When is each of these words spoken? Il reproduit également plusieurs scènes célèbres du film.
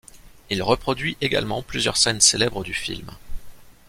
Il 0.49 0.63
reproduit 0.63 1.15
également 1.21 1.61
plusieurs 1.61 1.95
scènes 1.95 2.21
célèbres 2.21 2.63
du 2.63 2.73
film. 2.73 3.11